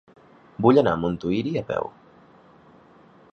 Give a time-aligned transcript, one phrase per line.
[0.65, 1.91] Vull anar a Montuïri a peu.